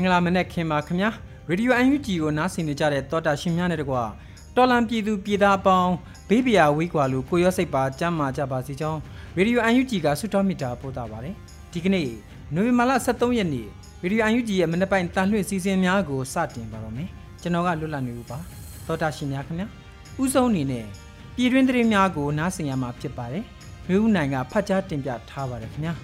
[0.00, 1.10] င်္ဂလာမနေ့ခင်ပါခင်ဗျာ
[1.48, 4.02] ရေဒီယို UNG ကိုနားဆင်နေကြတဲ့တောတာရှင်များနဲ့တကွာ
[4.56, 5.92] တော်လန်ပြည်သူပြည်သားအပေါင်း
[6.28, 9.00] ဘေးပရာဝေးကွာလို့ကိုရောစိတ်ပါကြမ်းမာကြပါစေကြောင်း
[9.36, 11.34] ရေဒီယို UNG ကဆုတောင်းမေတ္တာပို့တာပါတယ်
[11.72, 12.06] ဒီကနေ့
[12.54, 13.66] နိုဝင်ဘာလ23ရက်နေ့
[14.02, 17.08] ရေဒီယို UNG ရဲ့မနေ့ပိုင်းတန်လှည့်စီစဉ်များကိုစတင်ပါတော့မယ်
[17.42, 18.38] ကျွန်တော်ကလွတ်လပ်နေဦးပါ
[18.86, 19.68] တောတာရှင်များခင်ဗျာ
[20.22, 20.84] ဥဆုံးအနေနဲ့
[21.36, 23.44] ပြည်တွင်းသတင်းများကိုနားဆင်ရမှာဖြစ်ပါတယ်
[23.88, 25.94] မြို့ဦးနိုင်ကဖတ်ကြားတင်ပြထားပါတယ်ခင်ဗျာ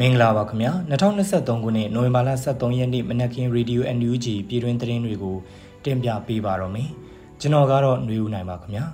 [0.00, 5.36] မင်္ဂလာပါခင်ဗျာ2023ခုနှစ်နိုဝင်ဘာလ23ရက်နေ့မနက်ခင်းရေဒီယို NUG ပြည်တွင်းသတင်းတွေကို
[5.84, 6.88] တင်ပြပေးပါတော့မယ်
[7.40, 8.84] ကျွန်တော်ကတော့ຫນွေဦးနိုင်ပါခင်ဗျာ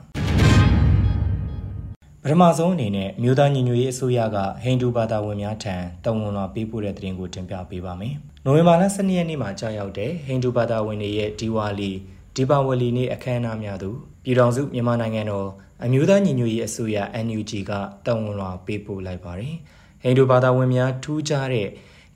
[2.22, 8.14] ပထမဆုံးအနေနဲ့မြို့သားညီညွတ်ရေးအစိုးရကဟိန္ဒူဘာသာဝင်များထံတဝန်တော်ပေးပို့တဲ့သတင်းကိုတင်ပြပေးပါမယ်
[8.44, 11.90] နိုဝင်ဘာလ12ရက်နေ့မှာကြာရောက်တဲ့ဟိန္ဒူဘာသာဝင်တွေရဲ့ဒီဝါလီ
[12.36, 15.48] ဒီပါဝလီနေ့အခမ်းအနားများသို့ပြည်တော်စုမြန်မာနိုင်ငံတော်
[15.84, 17.72] အမျိုးသားညီညွတ်ရေးအစိုးရ NUG က
[18.06, 19.56] တဝန်တော်ပေးပို့လိုက်ပါတယ်။
[20.02, 21.68] ဟိန္ဒူဘာသာဝင်များထူးခြားတဲ့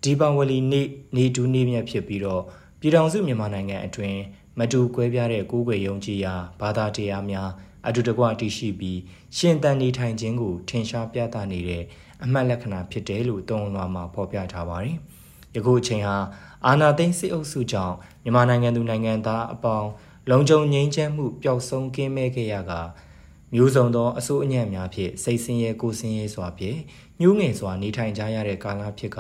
[0.04, 2.42] ဒီပါဝလီနေ့နေတူးနေ့မြတ်ဖြစ်ပြီးတော့
[2.81, 4.20] ပြည်ထောင်စုမြန်မာနိုင်ငံအတွင်း
[4.59, 7.50] မတူကွဲပြားတဲ့ကိုးကွယ်ယုံကြည်ရာဘာသာတရားများ
[7.86, 9.00] အတူတကွတည်ရှိပြီး
[9.36, 11.82] ရှင်တန်နေထိုင်ခြင်းကိုထင်ရှားပြသနေတဲ့
[12.25, 14.97] အမှတ်လက္ခဏာဖြစ်တယ်လို့တုံ့လွှာမှာဖော်ပြထားပါတယ်။
[15.54, 16.16] ယခုအချိန်ဟာ
[16.66, 17.94] အာနာသိန်းစစ်အုပ်စုကြောင့်
[18.25, 19.88] မြန်မာနိုင်ငံသူနိုင်ငံသားအပေါင်း
[20.30, 22.72] လုံခြုံငြိမ်းချမ်းမှုပျောက်ဆုံးကင်းမဲ့ခဲ့ရက
[23.54, 26.78] မျိုးစုံသောအစိုးအညံ့များဖြင့်စိတ်ဆင်းရဲကိုယ်ဆင်းရဲစွာဖြင့်
[27.20, 29.19] ညှိုးငယ်စွာနေထိုင်ကြရတဲ့ကာလဖြစ်က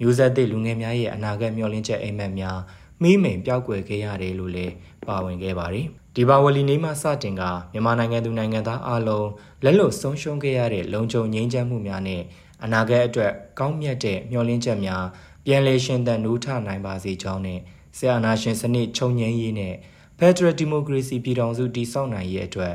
[0.00, 2.58] မျိုးဆက်သစ်လူငယ်များရဲ့အနာဂတ်မျှော်လင့်ချက်အိမ်မက်များ
[3.02, 4.74] မိမိန်ပြောက်ွယ်ခဲ့ရတယ်လို့လည်း
[5.08, 5.86] ပါဝင်ခဲ့ပါတယ်။
[6.16, 7.42] ဒီပါဝလီနေမှစတင်က
[7.72, 9.28] မြန်မာနိုင်ငံသူနိုင်ငံသားအလုံး
[9.64, 12.22] လက်လွတ်ဆုံးရှုံးခဲ့ရတဲ့လုံခြုံငြိမ်းချမ်းမှုများနဲ့
[12.64, 15.04] အနာဂတ်အတွက်ကောင်းမြတ်တဲ့မျှော်လင့်ချက်များ
[15.44, 17.60] ပြန်လည်ရှင်သန်နိုးထနိုင်ပါစေကြောင်းနဲ့
[17.96, 19.74] ဆရာနာရှင်စနစ်ချုပ်ငြိမ်းရေးနဲ့
[20.18, 22.74] Federal Democracy ပြည်ထောင်စုတည်ဆောက်နိုင်ရေးအတွက်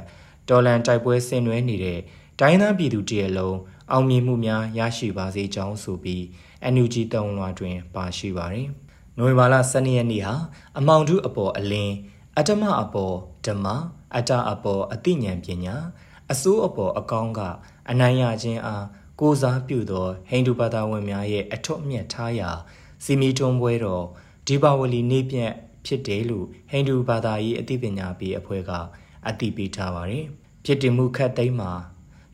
[0.50, 2.00] ဒေါ်လန်တိုက်ပွဲဆင်နွှဲနေတဲ့
[2.40, 3.58] တိုင်းသားပြည်သူတရက်လုံး
[3.92, 6.22] အောင်မြင်မှုများရရှိပါစေကြောင်းဆိုပြီး
[6.74, 8.68] NUG တုံးလွှာတွင် ပါရှိပါတယ်။
[9.18, 10.36] နိုဝင်ဘာလ12ရက်နေ့ဟာ
[10.78, 11.96] အမောင်ထုအပေါ်အလင်း
[12.38, 13.16] အတ္တမအပေါ်
[13.46, 13.66] ဓမ္မ
[14.16, 15.76] အတ္တအပေါ်အသိဉာဏ်ပညာ
[16.32, 17.42] အစိုးအပေါ်အကောင်းက
[17.90, 18.86] အနိုင်ရခြင်းအား
[19.20, 22.50] ကိုစားပြုသောဟိန္ဒူဘာသာဝင်များရဲ့အထွတ်အမြတ်ထားရာ
[23.04, 24.06] စီမီတွန်းပွဲတော်
[24.48, 25.52] ဒီပါဝလီနေ့ပြည့်
[25.86, 28.72] ဖြစ်တယ်လို့ဟိန္ဒူဘာသာရေးအသိပညာပေးအဖွဲ့က
[29.28, 30.26] အသိပေးထားပါတယ်။
[30.66, 31.72] ဖြစ်တည်မှုခတ်သိမ်းမှာ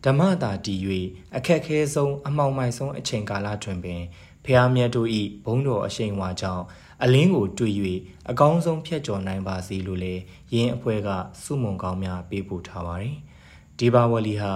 [0.05, 0.79] ဓမ္မတာတည်၍
[1.35, 4.01] အခက်ခဲဆုံးအမှောင်မိုက်ဆုံးအချိန်ကာလတွင်ပင်
[4.45, 5.09] ဖျားမြတ်တို့၏
[5.45, 6.63] ဘုန်းတော်အရှိန်ဝါကြောင့်
[7.03, 7.73] အလင်းကိုတွေ့၍
[8.29, 10.21] အကောင်းဆုံးဖြတ်ကျော်နိုင်ပါစေလို့လည်း
[10.53, 11.09] ယင်းအဖွဲ့က
[11.43, 13.15] စုမုံကောင်းများပေးပို့ထားပါတယ်။
[13.79, 14.53] ဒီပါဝလီဟာ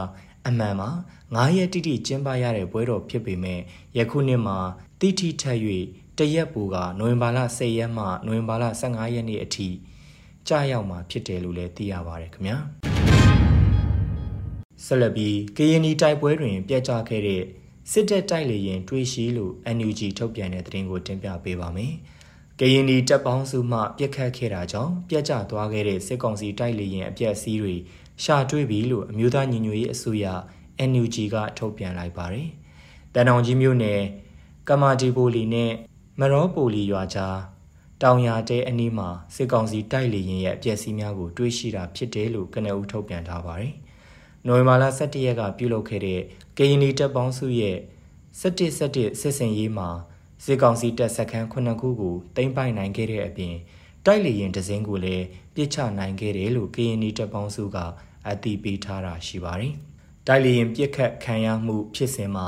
[0.48, 0.90] အမှန်မှာ
[1.36, 3.60] 9ရက်တိတိကျင်းပရတဲ့ပွဲတော်ဖြစ်ပေမဲ့
[3.98, 4.58] ယခုနှစ်မှာ
[5.00, 5.60] တိတိထက်၍
[6.18, 9.68] တရက်ပူကနိုဝင်ဘာလ10ရက်မှနိုဝင်ဘာလ15ရက်နေ့အထိ
[10.48, 12.58] ကြာရောက်မှာဖြစ်တယ်လို့လည်းသိရပါတယ်ခင်ဗျာ။
[14.85, 17.44] ဆက်လက်ပြီးကရင်နီတိုက်ပွဲတွင် ပြက်ကျခဲ့တဲ့
[17.91, 21.94] စစ်တပ်တိုက်လေရင်တွေးရှိလို့ NUG ထုတ်ပြန်တဲ့သတင်းကိုတင်ပြပေးပါမယ်။
[22.59, 27.75] ကရင်နီတပ်ပေါင်းစုမှပြက်ခတ်ခဲ့တာကြောင့်ပြက်ကျသွားခဲ့တဲ့စစ်ကောင်စီတိုက်လေရင်အပြက်စီးတွေ
[28.23, 30.26] ရှာတွေ့ပြီလို့အမျိုးသားညီညွတ်ရေးအစိုးရ
[30.90, 32.47] NUG ကထုတ်ပြန်လိုက်ပါတယ်။
[33.14, 34.02] တန်တောင်ကြီးမြို့နယ်
[34.70, 35.72] ကမာဒီပိုလီနဲ့
[36.20, 37.38] မရောပိုလီရွာကြား
[38.02, 43.73] တောင်ယာတဲအနီးမှာစစ်ကောင်စီတိုက်လေရင်ရဲ့အပြက်စီးများကိုတွေးရှိတာဖြစ်တယ်လို့ကနအူထုတ်ပြန်ထားပါတယ်။
[44.47, 46.22] နိုဝင်ဘာလ17ရက်ကပြုလုပ်ခဲ့တဲ့
[46.58, 47.78] ကရင်နီတပ်ပေါင်းစုရဲ့
[48.42, 49.90] 17 17စစ်စင်ရေးမှာ
[50.44, 53.56] စစ်ကောင်စီတပ်စခန်း9ခုကိုတင်ပိုင်နိုင်ခဲ့တဲ့အပြင်
[54.06, 55.26] တိုက်လေရင်ဒဇင်းကိုလည်း
[55.56, 57.78] ပြစ်ချနိုင်ခဲ့တယ်လို့ကရင်နီတပ်ပေါင်းစုက
[58.28, 59.74] အတည်ပြုထားတာရှိပါတယ်။
[60.28, 62.48] တိုက်လေရင်ပြစ်ခတ်ခံရမှုဖြစ်စဉ်မှာ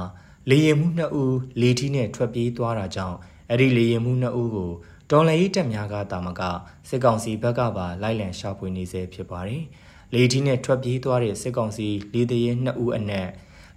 [0.50, 3.18] လေရင်မှုနှစ်ဦးလေထီးနဲ့ထွက်ပြေးသွားတာကြောင့်
[3.50, 4.72] အဲ့ဒီလေရင်မှုနှစ်ဦးကို
[5.12, 6.42] တော်လည်ရေးတပ်များကတာမက
[6.90, 9.64] စစ်ကောင်စီဘက်ကပါလိုက်လံရှာဖွေနေစေဖြစ်ပါတယ်။
[10.14, 13.30] လေကြီးနဲ့ထွက်ပြေးသွားတဲ့စစ်ကောင်စီလေတရဲ2ဦးအနက်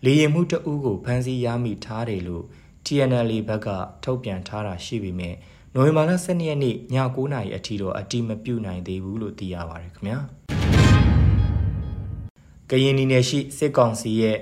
[0.04, 2.44] လေရင်မှု2ဦးကိုဖမ်းဆီးရမိထားတယ်လို့
[2.84, 3.68] TNL ဘက်က
[4.04, 5.34] ထုတ်ပြန်ထားတာရှိပေမဲ့
[5.74, 10.18] နိုဝင်ဘာလ12ရက်နေ့ည9:00နာရီအထိတော့အတိမပြုတ်နိုင်သေးဘူးလို့သိရပါတယ်ခင်ဗျာ
[12.70, 14.38] ကရင်ပြည်နယ်ရှိစစ်ကောင်စီရဲ့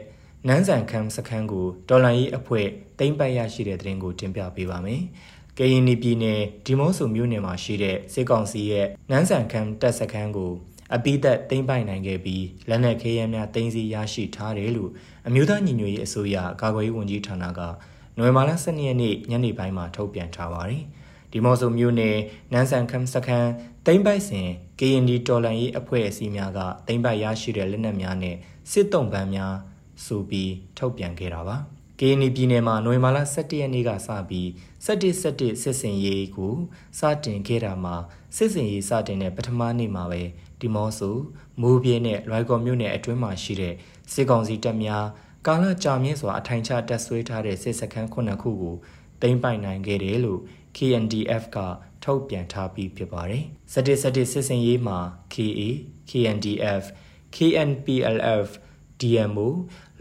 [0.47, 2.67] နန်းဆန်ခမ်းစခန်းကိုတော်လန်ရေးအဖွဲ့
[2.99, 5.03] တိမ့်ပတ်ရရှိတဲ့တဲ့ရင်ကိုတင်ပြပေးပါမယ်။
[5.59, 10.53] ကရင်ပြည်နယ်ဒီမော့ဆိုမြို့နယ်မှာရှိတဲ့စစ်ကောင်စီရဲ့နန်းဆန်ခမ်းတပ်စခန်းကို
[10.95, 14.91] အပိသက်တိမ့်ပိုင်နိုင်ခဲ့ပြီးလက်နက်ခဲယမ်းများတင်စီရရှိထားတယ်လို့
[15.27, 17.61] အမျိုးသားညီညွတ်ရေးအစိုးရကာကွယ်ရေးဝန်ကြီးဌာနက
[18.17, 20.85] နိုဝင်ဘာလ12ရက်နေ့ညနေပိုင်းမှာထုတ်ပြန်ထားပါတယ်။
[21.33, 22.17] ဒီမော့ဆိုမြို့နယ်
[22.53, 23.51] နန်းဆန်ခမ်းစခန်း
[23.87, 24.49] တိမ့်ပိုက်စဉ်
[24.79, 28.37] KND တော်လန်ရေးအဖွဲ့အစည်းများကတိမ့်ပိုက်ရရှိတဲ့လက်နက်များနဲ့
[28.71, 29.55] စစ်တုံးပန်းများ
[30.05, 31.57] ဆိုပြီးထုတ်ပြန်ခဲ့တာပါ။
[31.99, 34.47] KND ပြည်နယ်မှာနိုဝင်ဘာလ17ရက်နေ့ကစပြီး
[34.87, 36.55] 17 17စစ်စင်ရေးကို
[36.99, 37.95] စတင်ခဲ့တာမှာ
[38.37, 40.23] စစ်စင်ရေးစတင်တဲ့ပထမနေ့မှာပဲ
[40.61, 41.17] ဒီမော့ဆို
[41.61, 43.75] မိုးပြင်းနဲ့လွိုင်ကော်မြို့နယ်အတွင်းမှာရှိတဲ့
[44.13, 45.07] စစ်ကောင်စီတပ်များ
[45.47, 48.77] ကာလကြာမြင့်စွာအထိုင်ချတပ်ဆွဲထားတဲ့စစ်စခန်းခုနှစ်ခုကို
[49.23, 50.41] သိမ်းပိုက်နိုင်ခဲ့တယ်လို့
[50.77, 51.59] KNDF က
[52.05, 54.99] ထုတ်ပြန်ထားပြီးဖြစ်ပါတယ်။စတစ်စတစ်စစ်စင်ရေးမှာ
[55.35, 55.61] KA,
[56.09, 56.83] KNDF,
[57.37, 58.47] KNPLF,
[59.01, 59.49] DMO,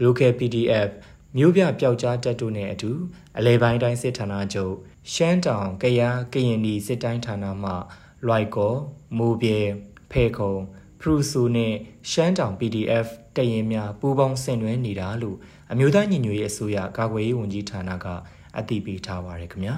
[0.02, 0.90] Local PDF
[1.36, 2.90] မြို့ပြပျောက်ကြားတပ်တို့နဲ့အတူ
[3.38, 4.74] အလဲပိုင်းတိုင်းစစ်ဌာနချုပ်
[5.12, 6.00] ရှမ်းတောင်ကရ
[6.32, 7.72] ကရင်ပြည်စစ်တိုင်းဌာနမှ
[8.26, 8.74] လွိုက်ကော
[9.16, 9.58] မိုးပြေ
[10.12, 10.54] ဖဲခုံ
[11.00, 11.74] ဖရူဆူနဲ့
[12.10, 13.06] ရှမ်းတောင် PDF
[13.36, 15.36] တရင်များပူးပေါင်းဆင်နွှဲနေတာလို့
[15.72, 18.06] အမျိုးသားညီညွတ်ရေးအစိုးရကာကွယ်ရေးဝန်ကြီးဌာနက
[18.58, 19.74] အသိပေးထားပါရခင်ဗျာ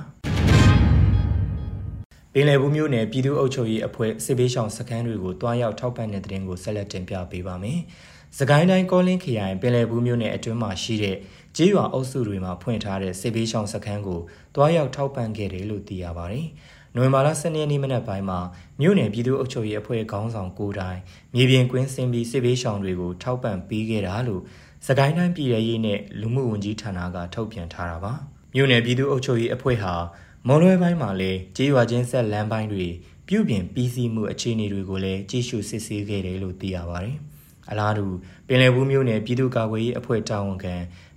[2.32, 7.81] ပင်လယ်ဘူးမြို့နယ်ပြည်သူ့အုပ်ချုပ်ရေးအဖွဲ့စစ်ဘေးရှောင်စခန်းတွေကိုတွားရောက်ထောက်ပံ့တဲ့တဲ့တင်ကိုဆက်လက်တင်ပြပေးပါမယ်။
[8.38, 11.17] စကိုင်းတိုင်းကောလင်းခရိုင်ပင်လယ်ဘူးမြို့နယ်အတွင်းမှာရှိတဲ့
[11.56, 14.21] ကျေးရွာအုပ်စုတွေမှာဖွင့်ထားတဲ့စစ်ဘေးရှောင်စခန်းကို
[14.55, 16.47] တွားရောက်ထောက်ပံ့ခဲ့တယ်လို့သိရပါတယ်။
[16.96, 18.40] နိုဝင်ဘာလ12ရက်နေ့မနက်ပိုင်းမှာ
[18.81, 21.00] မြို့နယ်ပြည်သူ့အုပ်ချုပ်ရေးအဖွဲ့ခေါင်းဆောင်ကိုတိုင်း
[21.34, 24.42] မြေပြင်ကွင်းဆင်းပြီးစစ်ဘေးရှောင်တွေကိုထောက်ပံ့ပေးခဲ့တာလို့
[24.87, 28.12] စကိုင်းတိုင်းပြည်ထရေးနဲ့လူမှုဝန်ကြီးဌာနကထုတ်ပြန်ထားတာပါ
[28.54, 29.94] မြို့နယ်ပြည်သူ့အုပ်ချုပ်ရေးအဖွဲ့ဟာ
[30.46, 32.87] မွန်လွဲပိုင်းမှာလည်းကြေးရွာချင်းဆက်လမ်းပိုင်းတွေ
[33.28, 37.16] ပြုပြင်ပြီးစီးမှုအခြေအနေတွေကိုလည်းကြည့်ရှုစစ်ဆေးခဲ့တယ်လို့သိရပါတယ်
[37.70, 38.06] အလားတူ
[38.46, 40.75] ပင်လယ်ဘူးမြို့နယ်ပြည်သူ့ကာကွယ်ရေးအဖွဲ့တာဝန်ခံ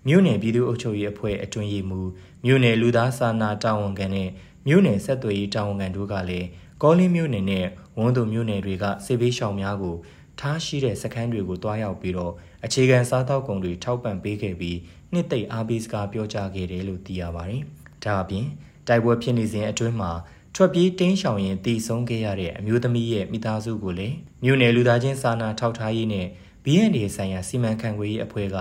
[0.08, 2.10] မြို့နယ်ပြည်သူ့အုပ်ချုပ်ရေးအဖွဲ့အတွင်းရေးမှူး
[2.46, 4.30] မြို့နယ်လူသားစာနာတာဝန်ခံနဲ့
[4.68, 6.48] မြို့နယ်ဆက်သွယ်ရေးတာဝန်ခံတို့ကလည်း
[6.84, 7.66] ကောလင်းမြို့နယ်နဲ့
[7.98, 9.96] ဝန်းသူမြို့နယ်တွေကစစ်ဘေးရှောင်များကို
[10.40, 12.34] ထားရှိတဲ့စခန်းတွေကိုတွားရောက်ပြီးတော့
[12.66, 14.78] အခြေခံစားသောက်ကုန်တွေထောက်ပံ့ပေးခဲ့ပြီး
[15.14, 17.62] နှစ်သိမ့်အားပေးစကားပြောကြားခဲ့တယ်လို့သိရပါတယ်။
[18.04, 18.46] ဒါအပြင်
[18.88, 20.12] တိုက်ပွဲဖြစ်နေစဉ်အတွင်းမှာ
[20.56, 26.28] ထွက်ပြေးတင်းရှောင်ရင်တည်ဆုံးခဲ့ရတဲ့အမျိုးသမီးရဲ့မိသားစုကိုလည်းမြို့နယ်လူသားချင်းစာနာထောက်ထားရေးနဲ့
[26.64, 28.58] BND ဆိုင်ရာစီမံခန့်ခွဲရေးအဖွဲ့က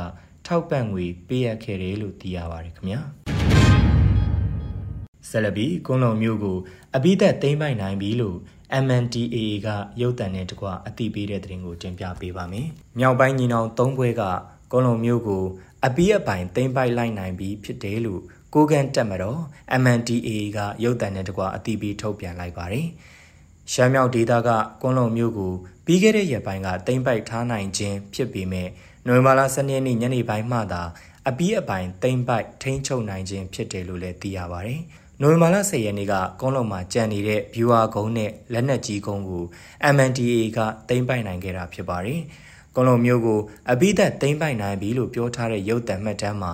[0.47, 3.01] ထောက်ပံ့ငွေပေးအပ်ခဲ့တယ်လို့သိရပါတယ်ခင်ဗျာ
[5.29, 6.59] ဆလဘီကွန်လုံမျိုးကို
[6.97, 8.39] အပိသက်သိမ့်ပိုင်နိုင်ပြီလို့
[8.85, 9.69] MNDAA က
[10.01, 12.67] ရုတ်တံနဲ့တကွအသိပေးတဲ့သတင်းကိုတင်ပြပေးပါမယ်။
[12.99, 14.23] မြောက်ပိုင်းညီနောင်၃ဘွဲက
[14.73, 15.45] ကွန်လုံမျိုးကို
[15.87, 18.23] အပိအပိုင်သိမ့်ပိုက်လိုက်နိုင်ပြီဖြစ်တယ်လို့
[18.55, 19.41] ကိုကန်တက်မတော်
[19.83, 22.87] MNDAA ကရုတ်တံနဲ့တကွအသိပေးထုတ်ပြန်လိုက်ပါတယ်။
[23.73, 24.51] ရှမ်းမြောက်ဒေသက
[24.83, 25.53] ကွန်လုံမျိုးကို
[25.87, 28.69] ပြီးခဲ့တဲ့ရက်ပိုင်းကသိမ့်ပိုက်ထားနိုင်ခြင်းဖြစ်ပေမဲ့
[29.07, 30.83] နိုဝင်ဘာလ12ရက်နေ့ညနေပိုင်းမှသာ
[31.29, 34.81] အပီးအပိုင်သိမ့်ပိုက်ထိန်းချုပ်နိုင်ခြင်းဖြစ်တယ်လို့လည်းသိရပါတယ်။
[35.21, 39.45] နိုဝင်ဘာလ10ရက်နေ့ကကုန်းလုံးမှာကြံနေတဲ့ viewer ကုန်းနဲ့လက်နက်ကြီးကုန်းကို
[39.95, 42.21] MNDA ကသိမ့်ပိုက်နိုင်ခဲ့တာဖြစ်ပါတယ်။
[42.75, 46.53] ကုန်းလုံးမျိုးကိုအပိသက်သိမ့်ပိုက်နိုင်ပြီလို့ပြောထားတဲ့ရုပ်သံမှတ်တမ်းမှာ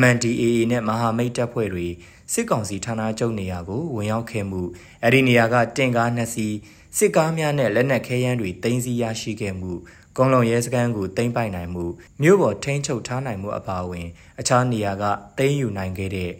[0.00, 1.86] MNDA နဲ့မဟာမိတ်တပ်ဖွဲ့တွေ
[2.32, 4.62] စစ်ကောင်စီဌာနချုပ်နေရာကိုဝင်ရောက်ခဲ့မှု
[5.02, 6.56] အဲ့ဒီနေရာကတင်ကားနှစ်စီး
[6.96, 9.72] စစ်ကားများနဲ့လက်နက်ခဲယမ်းတွေတင်စီရရှိခဲ့မှု
[10.16, 11.84] ကုန်းလုံရဲစခန်းကိုတင်ပိုက်နိုင်မှု
[12.22, 14.08] မြို့ပေါ်ထိန်းချုပ်ထားနိုင်မှုအပါအဝင်
[14.40, 15.04] အခြားနေရာက
[15.38, 16.30] တင်ယူနိုင်ခဲ့တဲ့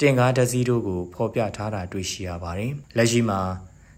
[0.00, 3.40] တင်ကားတစည်းတို့ကိုဖော်ပြထားတာတွေ့ရှိရပါတယ်။လက်ရှိမှာ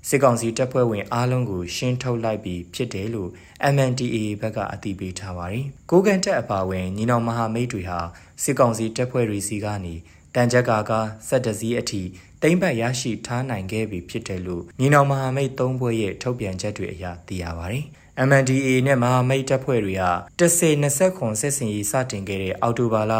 [0.09, 3.31] စစ်ကောင်စီတပ်ဖွဲ့ဝင်အားလုံးကိုရှင်းထုတ်လိုက်ပြီးဖြစ်တယ်လို့
[3.75, 7.99] MNDAA ဘက်ကအသိပေးထားပါတယ်။ကိုကန်တက်အပါအဝင်ညီနောင်မဟာမိတ်တွေဟာ
[8.43, 9.95] စစ်ကောင်စီတပ်ဖွဲ့တွေစီကနေ
[10.35, 10.93] တန်ကြကာက
[11.28, 12.02] ဆက်တစည်းအထိ
[12.43, 17.85] တိမ့်ပတ်ရရှိထားနိုင်ခဲ့ပြီဖြစ်တယ်လို့ညီနောင်မဟာမိတ်၃ဘွဲ့ရဲ့ထုတ်ပြန်ချက်တွေအရသိရပါတယ်။
[18.28, 23.14] MNDAA နဲ့မဟာမိတ်တပ်ဖွဲ့တွေဟာ10-20ခွန်ဆက်စင်ရေးစတင်ခဲ့တဲ့အောက်တိုဘာလ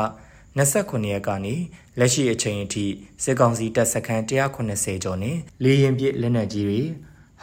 [0.59, 1.55] 29ရက်ကနေ
[1.99, 2.85] လက်ရှိအချိန်အထိ
[3.25, 6.81] စစ်ကောင်စီတပ်စခန်း180ကျော်နဲ့လေရင်ပစ်လက်နက်ကြီးတွေ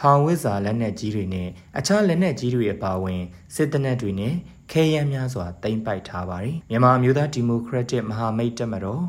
[0.00, 1.48] ဟောင်ဝစ်စာလက်နက်ကြီးတွေနဲ့
[1.78, 3.22] အခြားလက်နက်ကြီးတွေအပါအဝင်
[3.54, 4.34] စစ်တပ်နက်တွေနဲ့
[4.72, 9.04] ခဲယမ်းများစွာတင်ပိုက်ထားပါတယ်မြန်မာမျိုးသားဒီမိုကရက်တစ်မဟာမိတ်တပ်မတော်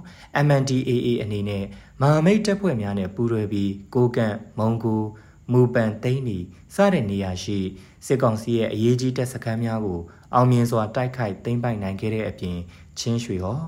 [0.46, 1.66] MNDAA အနေနဲ့
[2.01, 4.96] မဟာမိတ်တပ်ဖွဲ့များနဲ့ပူးတွဲပြီးကိုကန့်မုံကူ
[5.51, 6.38] မူပန်သိန်းနီ
[6.75, 7.60] စတဲ့နေရာရှိ
[8.06, 10.00] စစ်ကောင်စီရဲ့အရေးကြီးတပ်စခန်းများကို
[10.34, 12.58] အောင်မြင်စွာတိုက်ခိုက်သိမ်းပိုက်နိုင်ခဲ့တဲ့အပြင်
[13.00, 13.60] ချင်းရွှေဟော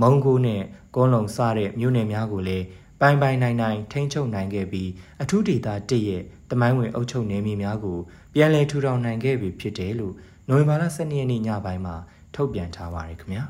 [0.00, 0.62] မုံကိုနဲ့
[0.94, 2.64] ကုန်းလုံစတဲ့မြို့နယ်များကိုလည်း
[3.00, 4.90] ပိုင်ပိုင်နိုင်နိုင်ထိန်းချုပ်နိုင်ခဲ့ပြီး
[5.22, 7.98] အထူးဒေသတစ်ရဲ့တမိုင်းဝင်အုပ်ချုပ်နယ်မြေများကို
[8.34, 10.14] ပြန်လည်ထူထောင်နိုင်ခဲ့ပြီဖြစ်တယ်လို့
[10.48, 11.96] နိုဝင်ဘာလ12ရက်နေ့ညပိုင်းမှာ
[12.34, 13.44] ထုတ်ပြန်ထားပါတယ်ခင်ဗျာ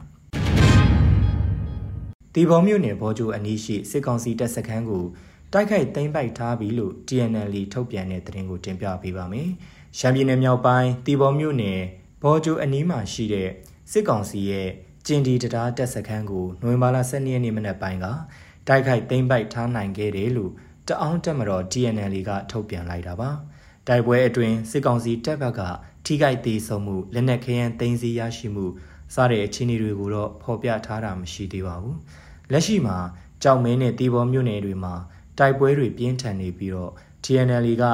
[2.35, 5.05] တီဘောမြို့နယ်ဘောကျိုအနီးရှိစစ်ကောင်စီတပ်စခန်းကို
[5.53, 9.49] တိုက်ခိုက်သိမ်းပိုက်ထားပြီလို့ TNL ထုတ်ပြန်တဲ့သတင်းကိုတင်ပြပေးပါမယ်။
[9.99, 11.81] ရှမ်းပြည်နယ်မြောက်ပိုင်းတီဘောမြို့နယ်
[12.23, 13.49] ဘောကျိုအနီးမှာရှိတဲ့
[13.93, 14.69] စစ်ကောင်စီရဲ့
[15.07, 18.07] ကျင်ဒီတရားတပ်စခန်းကိုနိုဝင်ဘာလ12ရက်နေ့မနက်ပိုင်းက
[18.69, 20.53] တိုက်ခိုက်သိမ်းပိုက်ထားနိုင်ခဲ့တယ်လို့
[20.89, 23.31] တအောင်းတက်မတော် TNL ကထုတ်ပြန်လိုက်တာပါ။
[23.89, 25.61] တိုက်ပွဲအတွင်းစစ်ကောင်စီတပ်ဘက်က
[26.07, 28.67] ထိခိုက်သေးဆုံးမှုလက်နက်ခဲယမ်းသိမ်းဆည်းရရှိမှု
[29.15, 31.97] စတဲ့အခြေအနေတွေကိုတော့ဖော်ပြထားတာမရှိသေးပါဘူး။
[32.53, 32.99] လက်ရှိမှာ
[33.43, 34.95] ကြောက်မင်းနဲ့တီဘောမြို့နယ်တွေမှာ
[35.39, 36.93] တိုက်ပွဲတွေပြင်းထန်နေပြီးတော့
[37.25, 37.85] TNL က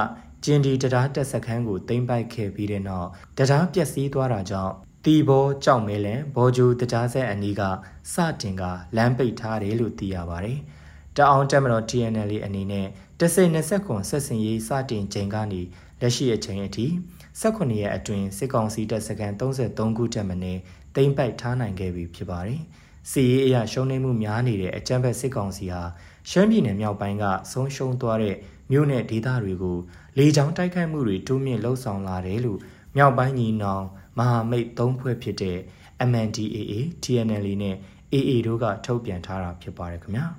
[0.44, 4.74] ကျင်ဒီတရားတက်စခန်းကိုသိမ်းပိုက်ခဲ့ပြီးတဲ့နောက်တရားပျက်စီးသွားတာကြောင့်
[5.08, 7.62] တီဘောကြောက်မဲလန်ဘောဂျူတရားဆက်အနီးက
[8.12, 8.62] စတင်က
[8.96, 10.58] လမ်းပိတ်ထားတယ်လို့သိရပါတယ်။
[11.16, 12.86] တအောင်တက်မတော် TNL အနေနဲ့
[13.20, 15.60] တစိ20ခွန်ဆက်စင်ရေးစတင်ချိန်ကနေ
[16.00, 16.86] လက်ရှိအချိန်အထိ
[17.40, 20.54] 18ရက်အတွင်းစစ်ကောင်စီတပ်စခန်း33ခုတက်မနေ
[20.94, 22.60] သိမ်းပိုက်ထားနိုင်ခဲ့ပြီဖြစ်ပါတယ်။
[23.10, 25.82] စီရေးအရာရှုံးနိမှုများနေတဲ့အကြမ်းဖက်စစ်ကောင်စီဟာ
[26.30, 28.36] ရှမ်းပြည်နယ်မြောက်ပိုင်းကဆုံးရှုံးသွားတဲ့
[28.70, 29.78] မြို့နယ်ဒေသတွေကို
[30.18, 32.58] လေကြောင်းတိုက်ခိုက်မှုတွေတိုးမြင့်လှုပ်ဆောင်လာတယ်လို့
[32.96, 33.84] မြောက်ပိုင်းညီနောင်
[34.18, 35.58] မဟာမိတ်သုံးဖွဲ့ဖြစ်တဲ့
[36.10, 36.72] MNDAA,
[37.02, 37.76] TNL နဲ့
[38.14, 40.26] AA တို့ကထုတ်ပြန်ထားတာဖြစ်ပါတယ်ခင်ဗျာ။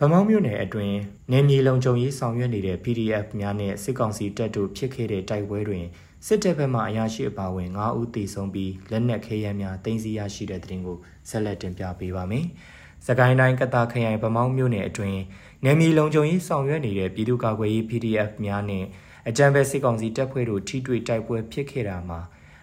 [0.00, 0.96] ဗမောင်းမြို့နယ်အတွင်း
[1.32, 5.84] နေမြေလုံခြုံရေးဆောင်ရွက်နေတဲ့ PDF များနဲ့စစ်ကောင်စီတပ်တို့ဖြစ်ခဲ့တဲ့တိုက်ပွဲတွင်
[6.26, 12.46] စစ်တပ်ဘက်မှအရာရှိအပါအဝင်9ဦးသေဆုံးပြီးလက်နက်ခဲယမ်းများတင်စီရရှိတဲ့တဲ့တင်ကိုဆက်လက်တင်ပြပေးပါမယ်။
[13.06, 15.20] စကိုင်းတိုင်းကတာခရိုင်ဗမောင်းမြို့နယ်အတွင်း
[15.64, 18.84] နေမြေလုံခြုံရေးဆောင်ရွက်နေတဲ့ပြည်သူ့ကာကွယ်ရေး PDF များနဲ့
[19.28, 22.20] အကြံဘက်စစ်ကောင်စီတပ်ဖွဲ့တို့ထိတွေ့တိုက်ပွဲဖြစ်ခဲ့တာမှာ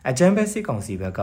[0.10, 1.22] အကြံဘက်စစ်ကောင်စီဘက်က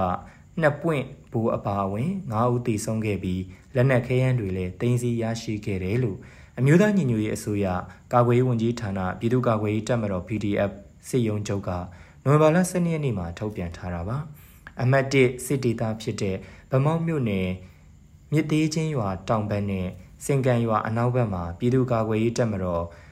[0.61, 3.43] နှစ်ပွင့်ဘူအပါအဝင်9ဦးသေဆုံးခဲ့ပြီး
[3.75, 6.19] လက်နက်ခဲယမ်းတွေလည်းတင်စီရရှိခဲ့တယ်လို့
[6.59, 7.67] အမျိုးသားညီညွတ်ရေးအစိုးရ
[8.13, 10.71] ကာကွယ်ရေးဝန်ကြီးဌာနပြည်သူ့ကာကွယ်ရေးတပ်မတော် PDF
[11.09, 11.71] စစ်ရုံးချုပ်က
[12.25, 14.19] နိုဝင်ဘာလ12ရက်နေ့မှာထုတ်ပြန်ထားတာပါ
[14.83, 16.37] အမတ်1စစ်ဒေသဖြစ်တဲ့
[16.71, 17.49] ဗမောက်မြို့နယ်
[18.33, 19.89] မြစ်သေးချင်းရွာတောင်ဘက်နဲ့
[20.25, 23.08] စင်ကန်ရွာအနောက်ဘက်မှာပြည်သူ့ကာကွယ်ရေးတပ်မတော် PDF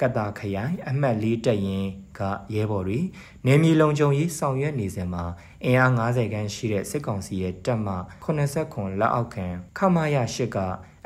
[0.00, 2.20] ကတာခရိုင်အမှတ်၄တပ်ရင်းက
[2.54, 3.00] ရဲဘော်တွေ
[3.46, 5.24] နေမြေလုံခြုံရေးဆောင်ရွက်နေစဉ်မှာ
[5.64, 7.88] အင်အား90ခန်းရှိတဲ့စစ်ကောင်စီရဲ့တပ်မ
[8.24, 9.46] 89လက်အောက်ခံ
[9.78, 10.58] ခမာရ၈က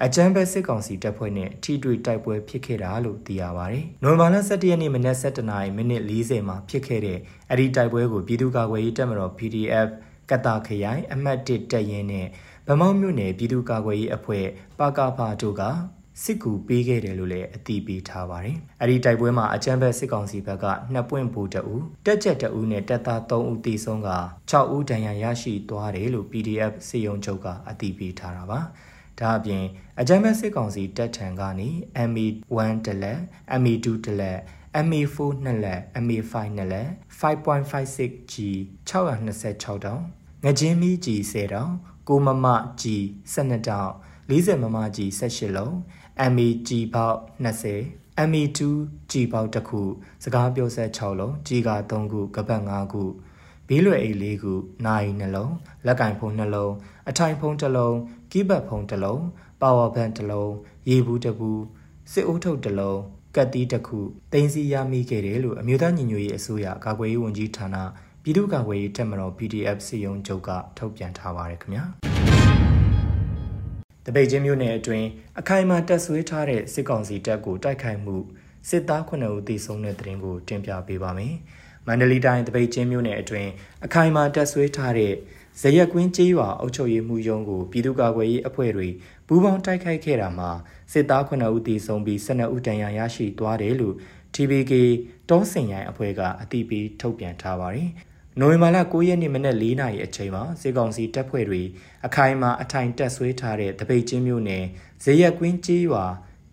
[0.05, 7.19] အကြမ်းဖက်စစ်ကောင်စီတပ်ဖွဲ့နဲ့ထိတွေ့တိုက်ပွဲဖြစ်ခဲ့တာလို့သိရပါတယ်။နိုဝင်ဘာလ17ရက်နေ့မနက်7:00နာရီမိနစ်40မှာဖြစ်ခဲ့တဲ့
[7.51, 9.89] အဲ့ဒီတိုက်ပွဲကိုပြည်သူ့ကာကွယ်ရေးတပ်မတော် PDF
[10.31, 12.27] ကတာခရိုင်အမှတ်1တပ်ရင်းနဲ့
[12.69, 14.47] ဗမောက်မြို့နယ်ပြည်သူ့ကာကွယ်ရေးအဖွဲ့
[14.79, 15.63] ပကဖာတို့က
[16.23, 24.11] စစ်ကူပေးခဲ့တယ်လို့လည်းအသိပေးထားပါတယ်။အဲဒီတိုက်ပွဲမှာအကြမ်းဖက်စစ်ကောင်စီဘက်ကနှစ်ပွင့်ဘူတအူတက်ချက်တအူနဲ့တပ်သား3ဦးသေဆုံးက
[24.51, 28.61] 6ဦးဒဏ်ရာရရှိသွားတယ်လို့ PDF စေယုံချုပ်ကအသိပေးထားတာပါ။
[29.21, 29.65] ဒါအပြင်
[30.01, 31.69] အကြမ်းဖက်စစ်ကောင်စီတပ်ထံကနေ
[32.11, 33.21] ME1 တလက်
[33.61, 34.39] ME2 တလက်
[34.87, 36.89] MA4 နှစ်လက် MA5 နှစ်လက်
[37.21, 38.35] 5.56G
[38.91, 40.03] 626တောင်
[40.45, 41.73] ငကြင်းမီကြီး10တောင်
[42.09, 42.47] ကိုမမ
[42.83, 43.03] ကြီး
[43.35, 43.91] 12တောင်
[44.31, 45.75] 40မမကြီး18လုံး
[46.35, 47.19] MEG ပေါက်
[47.71, 48.61] 20 ME2
[49.11, 49.81] G ပေါက်တစ်ခု
[50.25, 53.03] စကားပြောဆက်6လုံး G က3ခုကပတ်5ခု
[53.69, 54.53] ဘီးလွယ်အိတ်၄ခု
[54.87, 55.55] နိုင်နှလုံး
[55.87, 56.73] လက်ကင်ဖုံးနှလုံး
[57.09, 57.97] အထိုင်ဖုံးတစ်လုံး
[58.33, 59.23] ကီးဘတ်ဖုံးတစ်လုံး
[59.61, 60.53] ပါဝါဘန်တစ်လုံး
[60.89, 61.63] ရေဘူးတစ်ဘူး
[62.13, 63.01] စစ်အိုးထုတ်တစ်လုံး
[63.37, 63.99] ကတ်တီးတစ်ခု
[64.33, 67.77] တင်စီရမိခဲ့တယ်လို့အမျိုးသားညီညွတ်ရေးအစိုးရကာကွယ်ရေးဝန်ကြီးဌာန
[68.23, 72.14] ပြည်သူ့ကာကွယ်ရေးတပ်မတော် PDF စီယုံချုပ်ကထုတ်ပြန်ထားပါတယ်ခင်ဗျာ
[74.07, 75.09] တပိတ်ချင်းမျိုးနယ်အတွင်း
[75.41, 78.17] အခိုင်အမာတက်ဆွေးထားတဲ့စစ်ကောင်စီတပ်ကိုတိုက်ခိုက်မှု
[78.69, 81.35] စစ်သား9ဦးသေဆုံးတဲ့တဲ့ရင်ကိုတင်ပြပေးပါမယ်။
[81.87, 83.51] မန္တလေးတိုင်းတပိတ်ချင်းမျိုးနယ်အတွင်း
[83.85, 85.13] အခိုင်အမာတက်ဆွေးထားတဲ့
[85.61, 88.89] ဇရက်ကွင်းကျေးရွာအုပ်ချုပ်ရေးမှုရုံးကိုပြည်သူ့ကာကွယ်ရေးအဖွဲ့တွေ
[89.27, 90.51] ပူးပေါင်းတိုက်ခိုက်ခဲ့တာမှာ
[90.93, 93.95] စစ်သား9ဦးသေဆုံးပြီး12ဦးဒဏ်ရာရရှိသွားတယ်လို့
[94.35, 94.73] TBK
[95.31, 97.91] တောစင်ရိုင်အဖွဲ့ကအသိပေးထုတ်ပြန်ထားပါတယ်။
[98.41, 101.63] နိုဝင်ဘာလ9ရက်နေ့မနက်4နာရီအချိန်မှာစေကောင်စီတပ်ဖွဲ့တွေ
[102.07, 104.65] အခိုင်အမာအထိုင်တက်ဆွဲထားတဲ့တပိတ်ချင်းမြို့နယ်
[105.05, 106.05] ဇရက်ကွင်းကျေးရွာ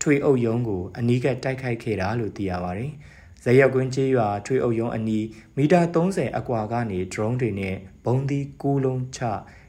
[0.01, 2.91] ထွေအုပ်ရုံးကိုအနီးကပ်တိုက်ခိုက်ခဲ့တာလို့သိရပါတယ်။
[3.43, 5.25] ဇရက်ကွင်းကျေးရွာထွေအုပ်ရုံးအနီး
[5.57, 9.19] မီတာ30အကွာကနေ drone တွေနဲ့ဘုံသီး9လုံးချ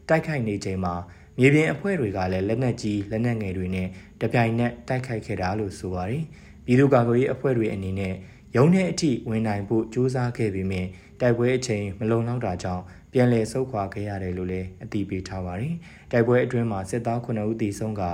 [0.08, 0.94] တိုက်ခိုက်နေချိန်မှာ
[1.38, 3.88] မြေပြင်အဖွဲ့တွေကလည်းလက်နက်ကြီးလက်နက်ငယ်တွေနဲ့
[4.20, 6.24] တပြိုင်နက်တိုက်ခိုက်ခဲ့တာလို့ဆိုပါတယ်။
[6.64, 8.14] ပြည်သူ့ကာကွယ်ရေးအဖွဲ့တွေအနေနဲ့
[8.56, 10.86] ရုံးထဲအထိဝင်နိုင်ဖို့ကြိုးစားခဲ့ပေမဲ့
[11.22, 15.74] တိုက်ပွဲအချိန်မလုံလောက်တာကြောင့်ပြန်လည်ဆုတ်ခွာခဲ့ရတယ်လို့လည်းအတည်ပြုထားပါတယ်။
[16.12, 18.04] တိုက်ပွဲအတွင်းမှာစစ်သား9ဦးသေဆုံးက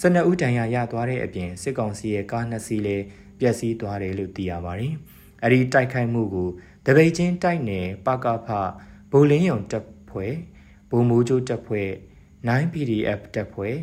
[0.00, 3.04] 12ဦးဒဏ်ရာရသွားတဲ့အပြင်စစ်ကောင်စီရဲ့ကားနှစ်စီးလည်း
[3.40, 4.92] ပျက်စီးသွားတယ်လို့သိရပါတယ်။
[5.44, 6.48] အဲဒီတိုက်ခိုက်မှုကို
[6.86, 8.48] တပိတ်ချင်းတိုက်နယ်ပကဖ
[9.12, 10.34] ဘိုလင်းယုံတပ်ဖွဲ့
[10.90, 11.88] ဘုံမိုးကျိုးတပ်ဖွဲ့
[12.48, 13.76] 9PDF တပ်ဖွဲ့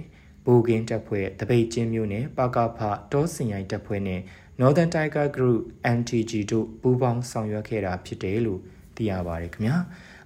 [0.45, 2.79] ဘိုကင်းတပ်ဖွဲ့တပိတ်ချင်းမျိုးနဲ့ပကဖ
[3.11, 4.21] တောစင်ရိုင်တပ်ဖွဲ့နဲ့
[4.61, 5.61] Northern Tiger Group
[5.97, 8.59] NTG တို့ပူးပေါင်းဆောင်ရွက်ခဲ့တာဖြစ်တယ်လို့
[8.95, 9.75] သိရပါတယ်ခင်ဗျာ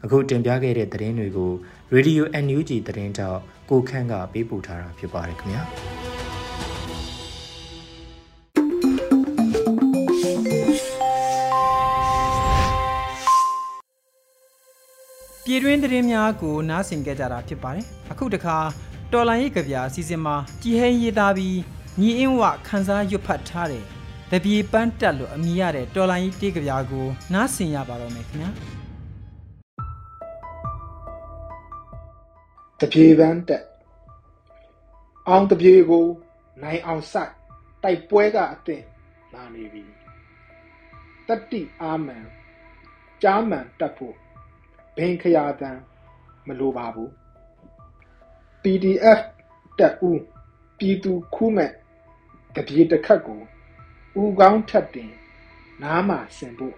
[0.04, 1.52] အခုတင်ပြခဲ့တဲ့သတင်းတွေကို
[1.96, 5.64] Radio NUG သတင်းတောက်ကိုခန့်ကပေးပို့ထားတာဖြစ်ပါတယ်ခင်ဗျာ
[15.46, 18.58] ပြည်တွင်းသတင်းများကိုနားဆင်ကြကြတာဖြစ်ပါတယ်အခုတခါ
[19.14, 21.58] တော်လိုင်းရေးကြပြအစီအစဉ်မှာကြည်ဟင်းရေးသားပြီး
[22.00, 23.86] ညီအင်းဝခန်းစားရွတ်ဖတ်ထားတဲ့
[24.34, 28.50] တပြေပန်းတက်လို့အမိရတဲ့တော်လိုင်းရေးတေးကြပြကိုနားဆင်ရပါတော့မယ်ခင်ဗျာ
[32.80, 33.64] တပြေပန်းတက်
[35.28, 36.06] အောင်တပြေကို
[36.64, 37.34] နိုင်အောင်ဆိုင်
[37.84, 38.84] တိုက်ပွဲကအသင်
[39.34, 39.84] လာနေပြီ
[41.28, 42.26] တတိအာမန်
[43.24, 44.16] ကြားမှန်တက်ဖို့
[44.98, 45.78] ဘင်ခရာတန်
[46.48, 47.10] မလိုပါဘူး
[48.64, 49.20] PDF
[49.80, 50.22] တက်ဦး
[50.78, 51.72] ပြည်သူခုမဲ့
[52.56, 53.42] တပြေတစ်ခတ်ကို
[54.20, 55.12] ဦးကောင်းထက်တင်
[55.82, 56.78] နားမှာဆင်ဖို့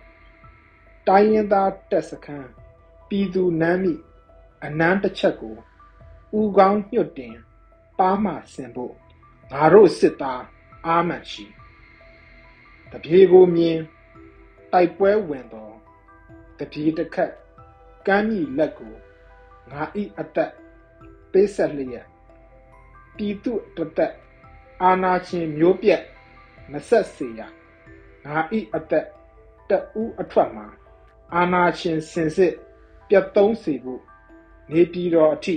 [1.08, 2.50] တိုင်းရင်သားတက်စခန်း
[3.10, 3.94] ပြည်သူနမ်းမိ
[4.66, 5.56] အနမ်းတစ်ချက်ကို
[6.40, 7.36] ဦးကောင်းညွတ်တင်
[8.00, 8.94] ပါးမှဆင်ဖို့
[9.52, 10.44] ငါတို့စစ်သား
[10.86, 11.46] အာမှန်ရှိ
[12.92, 13.80] တပြေကိုမြင်
[14.72, 15.76] တိုက်ပွဲဝင်တော့
[16.60, 17.32] တပြေတစ်ခက်
[18.08, 18.94] ကမ်းမြီလက်ကို
[19.72, 20.52] ငါဤအသက်
[21.32, 22.08] ပေးဆက်လျက်
[23.18, 24.14] ပြည်သူတသက်
[24.82, 26.04] အာနာရှင်မျိုးပြက်
[26.72, 27.42] မဆက်စေရ
[28.26, 29.08] ငါဤအသက်
[29.70, 30.68] တဦးအထွက်မှာ
[31.34, 32.54] အာနာရှင်စင်စစ်
[33.08, 34.02] ပြတ်သုံးစေဖို့
[34.72, 35.56] နေပြည်တော်အထိ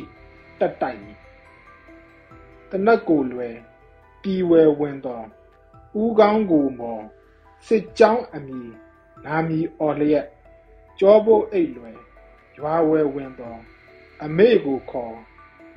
[0.58, 1.18] တက်တိုက်မည်
[2.70, 3.56] တနတ်ကိုလွယ်
[4.22, 5.26] ပြည်ဝယ်ဝင်တော်
[6.00, 7.04] ဦးကောင်းကိုမော်
[7.66, 8.60] စစ်ကြောင်းအမီ
[9.24, 10.26] နာမီအော်လျက်
[10.98, 11.98] ကြောဖို့အိတ်လွယ်
[12.58, 13.60] ရွာဝယ်ဝင်တော်
[14.22, 15.16] အမေကိုခေါ်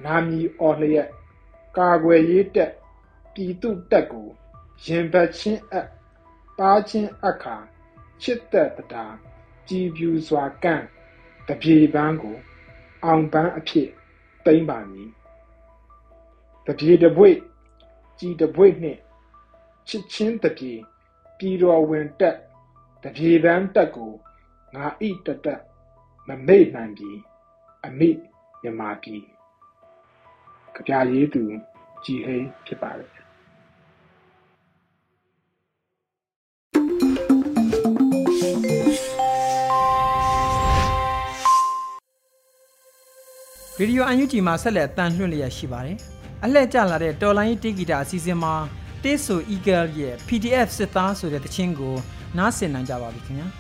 [0.06, 1.10] နာမီအော်လျက်
[1.78, 2.72] ကာကွယ်ရေးတက်
[3.34, 4.28] ပြည်သူတက်ကို
[4.86, 5.88] ရင်ဘတ်ချင်းအပ်
[6.58, 7.58] ပါချင်းအခါ
[8.22, 9.06] ချစ်သက်တာ
[9.68, 10.86] ကြည်ပြူစွာကန့်
[11.48, 12.38] တပြေပန်းကို
[13.04, 13.90] အောင်ပန်းအဖြစ်
[14.46, 15.10] သိမ့်ပါမည်
[16.68, 17.30] တပြေတပွေ
[18.20, 19.00] ကြည်တပွေနှင့်
[19.88, 20.74] ချစ်ချင်းတပြေ
[21.38, 22.38] ပြည်တော်ဝင်တက်
[23.04, 24.12] တပြေပန်းတက်ကို
[24.76, 25.62] ငါဣတတက်
[26.28, 27.12] မမေ့နိုင်ပြီ
[27.86, 28.10] အမိ
[28.62, 29.16] မြမာပြီ
[30.76, 31.44] ကြပြရေးသူ
[32.04, 33.19] ကြည်ဟိန်းဖြစ်ပါတယ်
[43.82, 45.98] ရေဒီယိုအန်ယူဂျီမှာဆက်လက်အတန်လွှင့်လျက်ရှိပါတယ်။
[46.44, 48.54] အလှည့်ကျလာတဲ့တော်လိုင်းတေးဂီတာအစီအစဉ်မှာ
[49.04, 51.96] တေးဆို Eagle ရဲ့ PDF စစ်သားဆိုတဲ့တခြင်းကို
[52.38, 53.48] နားဆင်နိုင်ကြပါပြီခင်ဗျာ။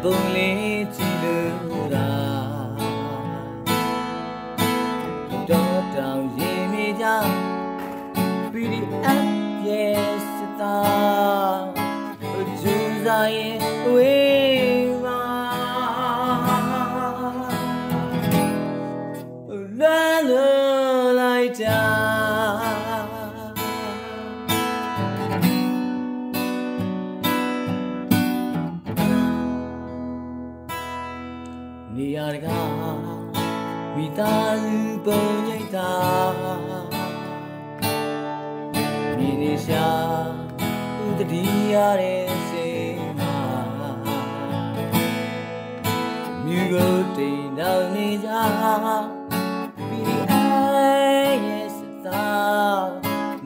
[0.00, 0.47] 不离。
[32.00, 32.70] နေရာတကား
[33.94, 35.92] မိသားစုပုံရိပ်တာ
[39.18, 39.88] မြင်နေရှာ
[41.06, 42.68] ဥတတိရတဲ့စေ
[43.18, 43.36] မှာ
[46.44, 48.28] မြူကိုတိမ်တော်နေကြ
[49.90, 51.74] PDIS
[52.06, 52.26] သာ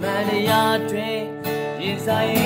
[0.01, 1.21] မန္တရာတွင်
[1.81, 2.42] ရင်ဆိုင်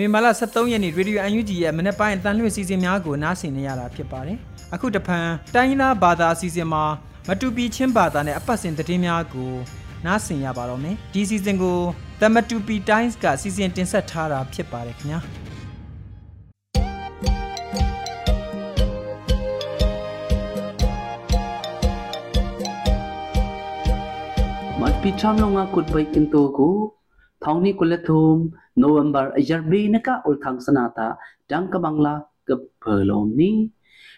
[0.00, 4.38] ွေမာလာ23ရက်နေ့ရေဒီယို UNG ရဲ့မနေ့ပိုင်းအတန်လွှင့်စီစဉ်များကိုနားဆင်နေရတာဖြစ်ပါတယ်။
[4.74, 6.84] အခုတဖန်တိုင်းရင်းသားဘာသာအစီအစဉ်မှာ
[7.28, 9.52] မတူပီချင်းဘာသာနဲ့အပတ်စဉ်သတင်းများကို
[10.06, 11.78] နားဆင်ရပါတော့မယ်။ဒီစီစဉ်ကို
[12.20, 15.20] The Matupi Times ကစီစဉ်တင်ဆက်ထားတာဖြစ်ပါတယ်ခင်ဗျာ။
[24.80, 26.70] มัดปีทำลงอากุดไปกินตัวกู
[27.43, 28.37] thongni kulathum
[28.83, 31.07] november ajarbe naka ulthang sanata
[31.49, 32.15] dang kabangla
[32.47, 33.51] ke pelomni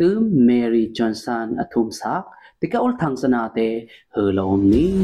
[0.00, 2.24] ตืมเมรี่จอห์นสันอทุมซัก
[2.62, 3.58] ติกาอุลทังสนาเต
[4.12, 4.94] เฮลอมนี้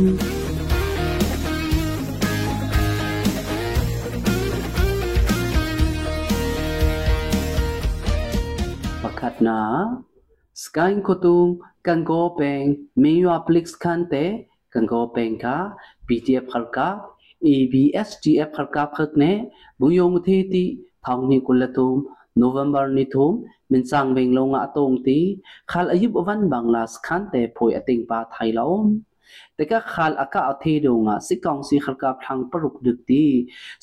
[9.02, 9.60] ปักขัดนา
[10.62, 11.46] สกายกตุง
[11.86, 12.62] กันโกเปง
[13.02, 14.14] มีวาปลิกสคันเต
[14.72, 15.56] กันโกเปงกา
[16.06, 16.88] PDF ขลกา
[17.46, 19.24] ABSDF ขลกาขกเน
[19.80, 20.64] บุยงเทติ
[21.04, 21.96] ทองนี้กุลตุม
[22.43, 23.33] November ni thum
[23.71, 25.19] min sang veng lo nga tong ti
[25.71, 28.87] khal ayub van banglas khan te phoi ating pa thai laom
[29.57, 33.25] te ka khal aka athe do nga sikong si khal kap thang paruk dik ti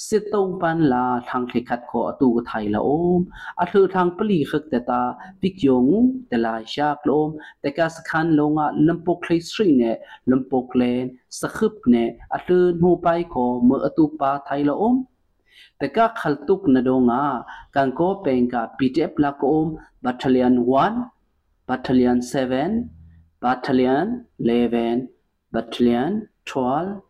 [0.04, 3.20] si tong pan la thang khe khat ko atu ko thai laom
[3.62, 5.00] a thu thang pali khak te ta
[5.40, 5.92] pik yong
[6.30, 7.30] te la sha klom
[7.62, 9.92] te ka skhan lo nga lampok khlei sri ne
[10.30, 11.04] lampok len
[11.40, 12.04] sakhup ne
[12.36, 14.94] atun hu pai ko mo atu pa thai laom
[15.80, 17.22] Teka khaltuk na donga
[17.74, 19.66] kangko penka PTF lakom
[20.04, 21.10] battalion 1,
[21.68, 22.90] battalion 7,
[23.40, 24.06] battalion
[24.38, 25.08] 11,
[25.54, 26.12] battalion
[26.44, 27.02] 12,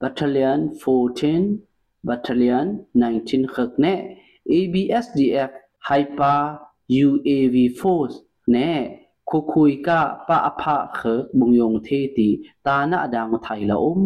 [0.00, 1.58] battalion 14,
[2.08, 3.94] battalion 19 khakne
[4.58, 5.52] ABSDF
[5.88, 6.58] Hyper
[6.90, 8.70] UAV Force ne
[9.28, 12.28] khukui ka pa apha khak bungyong the ti
[12.64, 14.02] ta na adang thai la om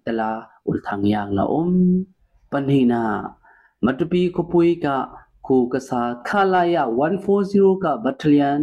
[0.05, 0.31] tala
[0.69, 1.71] ulthang yang la om
[2.51, 3.01] panhina
[3.85, 4.95] matupi khopui ka
[5.45, 8.61] khu kasa khalaya 140 ka battalion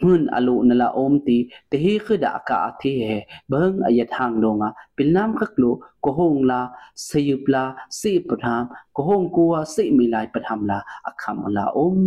[0.00, 1.38] hun alu nala om ti
[1.70, 3.18] te hi khida ka athi he
[3.50, 5.70] bang ayat hang donga pilnam khaklu
[6.04, 6.60] ko hong la
[7.06, 7.64] sayup la
[7.98, 10.78] si patham ko hong kuwa si milai patham la
[11.10, 11.98] akham la om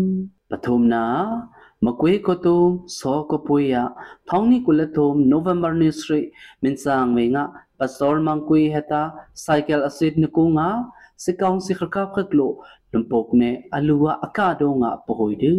[0.52, 1.04] pathum na
[1.86, 2.62] မကွေးကတုံ
[3.00, 3.76] စောကပွေယ
[4.30, 6.20] ထောင်းနီကုလထုံနိုဗ ెంబర్ နိစရိ
[6.64, 7.44] မင်ဆန်ဝေငါ
[7.80, 9.02] ပစောမန်ကွေဟတာ
[9.44, 10.70] စိုက်ကယ်အစစ်နကူငါ
[11.24, 12.54] စကောင်စီခကပ်ခကလို
[12.94, 15.54] lumpok ne alua aka do nga pohoi de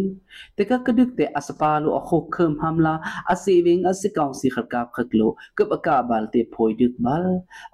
[0.55, 2.93] te ka kaduk te aspalu a khok kham hamla
[3.33, 7.25] a saving a sikang si kharka khaklo kap aka bal te phoi dik bal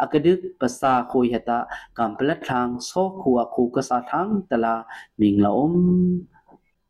[0.04, 1.60] akaduk pasa khoi hata
[1.98, 4.76] kamplat thang so khuwa khu ka sa thang tala
[5.20, 5.74] mingla om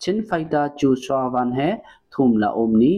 [0.03, 1.71] chin fighter joshua van he
[2.13, 2.97] thumla omni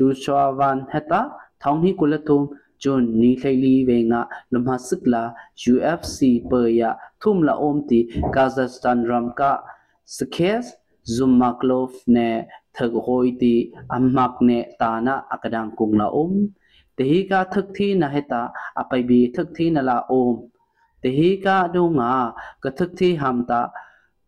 [0.00, 1.20] joshua van heta
[1.64, 2.42] thongni kulathom
[2.84, 5.24] จนนี้ไทลีเวงะลมหาสึกลา
[5.72, 6.18] UFC
[6.48, 6.90] เปยะ
[7.22, 8.00] ทุ่มละอมติ
[8.34, 9.52] กาซัคสถานรัมกะ
[10.16, 10.64] สเคส
[11.14, 12.18] ซุมมากลฟเน
[12.76, 13.54] ทกโฮยติ
[13.92, 16.32] อัมมักเนตานะอักดังกุงละอม
[16.96, 18.42] ตฮีกาทึกที่นะเฮตา
[18.78, 20.34] อไปบีทึกที่นละอม
[21.02, 22.12] ตฮีกาดูงา
[22.62, 23.60] กะทึกที่หัมตา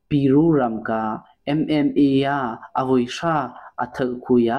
[0.09, 1.03] ปีรูรัมกา
[1.59, 2.39] MMA ยา
[2.79, 3.37] อวยชา
[3.81, 4.59] อัทกคุยา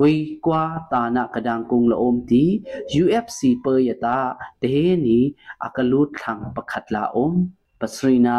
[0.00, 0.12] วี
[0.46, 2.44] กว่าตานักดังกุงละอมตี
[3.02, 4.18] UFC เปยตา
[4.60, 4.64] เด
[5.06, 5.20] นี
[5.62, 7.32] อากลูดทังประคัดละอม
[7.80, 8.38] ปัสรีนา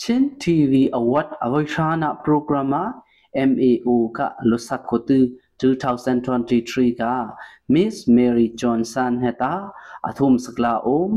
[0.00, 2.74] ชินทีวีอวัตอวัยชานะโปรแกรม
[3.50, 5.24] MAO กะลุสักโคตือ
[5.60, 7.12] 2023 ka
[7.72, 9.52] Miss Mary Johnson heta
[10.08, 11.10] athum sakla om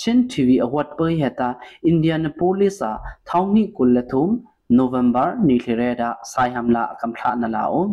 [0.00, 1.48] chin tv award pe heta
[1.90, 2.92] Indianapolis a
[3.28, 4.30] thongni kulathum
[4.80, 7.90] November ni thlera sai hamla kamthla nala om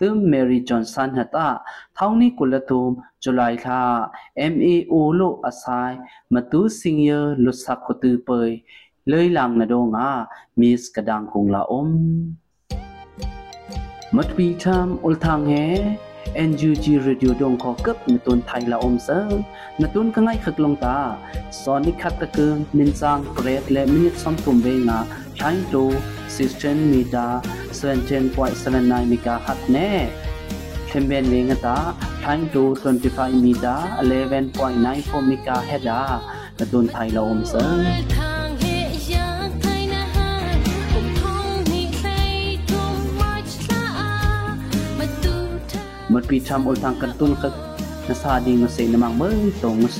[0.00, 1.48] ตึมเมรีจอนสันหัตา
[1.98, 2.90] ท้องนี้กุลตุม
[3.22, 3.80] จุลัยทา
[4.52, 5.92] MEO โอลอาศัย
[6.32, 8.50] มาตูสิงเยอลุสักกตือเปย
[9.08, 10.12] เลยหลังนาดงอา
[10.60, 11.90] มีสกระดังคงละอม
[14.16, 15.52] มัดวีทามอุลทางเฮ
[16.34, 19.36] แห NUG Radio ดงขอเก็บนตุนไทยละอมเสริม
[19.80, 20.98] นตุนก็ง่ายขึกลงตา
[21.62, 24.98] สอนนิคัดตะเกินนินจางเกรดและมินิซอมตุมเวงา
[25.71, 25.83] to
[26.27, 27.29] 16 meter
[27.71, 29.89] 17.79 megahertz ne
[30.89, 31.77] themben ve nga ta
[32.23, 35.99] thain to 25 meter 11.94 megahertz da
[36.57, 37.63] na tun thai la om sa
[46.13, 47.43] มดปีทำอุลทางกันตุนก
[48.07, 49.99] นาซาดีงเสนมังเบิ้งตรงเส